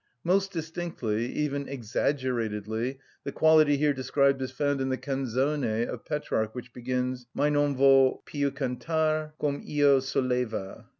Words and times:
Most 0.23 0.51
distinctly, 0.51 1.31
even 1.31 1.67
exaggeratedly, 1.69 2.97
the 3.23 3.31
quality 3.31 3.77
here 3.77 3.93
described 3.93 4.41
is 4.41 4.49
found 4.49 4.81
in 4.81 4.89
the 4.89 4.97
Canzone 4.97 5.87
of 5.87 6.05
Petrarch 6.05 6.55
which 6.55 6.73
begins, 6.73 7.27
"Mai 7.35 7.49
non 7.49 7.75
vo' 7.75 8.23
più 8.25 8.49
cantar, 8.49 9.33
com' 9.37 9.61
io 9.63 9.99
soleva." 9.99 10.85